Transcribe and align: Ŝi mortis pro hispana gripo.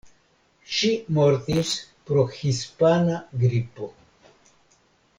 Ŝi 0.75 0.89
mortis 1.17 1.73
pro 2.09 2.25
hispana 2.39 3.21
gripo. 3.45 3.95